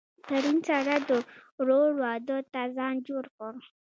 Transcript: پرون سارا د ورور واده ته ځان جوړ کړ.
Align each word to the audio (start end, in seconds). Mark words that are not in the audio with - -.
پرون 0.25 0.57
سارا 0.67 0.97
د 1.09 1.11
ورور 1.59 1.91
واده 2.01 2.37
ته 2.53 2.61
ځان 2.75 2.95
جوړ 3.07 3.23
کړ. 3.37 3.53